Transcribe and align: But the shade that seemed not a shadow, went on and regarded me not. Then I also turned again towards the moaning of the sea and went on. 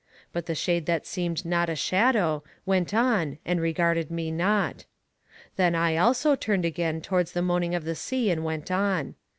But 0.33 0.47
the 0.47 0.55
shade 0.55 0.87
that 0.87 1.05
seemed 1.05 1.45
not 1.45 1.69
a 1.69 1.75
shadow, 1.75 2.43
went 2.65 2.91
on 2.91 3.37
and 3.45 3.61
regarded 3.61 4.09
me 4.09 4.31
not. 4.31 4.85
Then 5.57 5.75
I 5.75 5.95
also 5.95 6.35
turned 6.35 6.65
again 6.65 7.01
towards 7.01 7.33
the 7.33 7.43
moaning 7.43 7.75
of 7.75 7.83
the 7.83 7.93
sea 7.93 8.31
and 8.31 8.43
went 8.43 8.71
on. 8.71 9.13